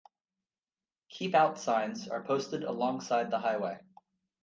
"Keep 1.09 1.35
Out" 1.35 1.59
signs 1.59 2.07
are 2.07 2.23
posted 2.23 2.63
alongside 2.63 3.29
the 3.29 3.37
highway. 3.37 3.77